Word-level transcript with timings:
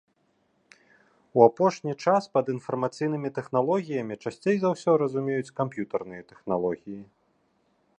У 1.39 1.43
апошні 1.47 1.93
час 2.07 2.23
пад 2.37 2.45
інфармацыйнымі 2.55 3.29
тэхналогіямі 3.37 4.15
часцей 4.23 4.57
за 4.65 4.69
ўсё 4.75 4.91
разумеюць 5.07 5.55
камп'ютарныя 5.61 6.23
тэхналогіі. 6.35 7.01